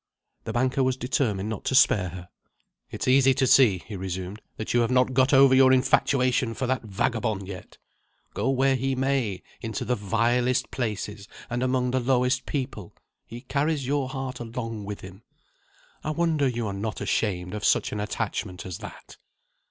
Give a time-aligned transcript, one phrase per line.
[0.45, 2.29] The banker was determined not to spare her.
[2.89, 6.65] "It's easy to see," he resumed, "that you have not got over your infatuation for
[6.65, 7.77] that vagabond yet.
[8.33, 12.95] Go where he may, into the vilest places and among the lowest people,
[13.27, 15.21] he carries your heart along with him.
[16.03, 19.17] I wonder you are not ashamed of such an attachment as that."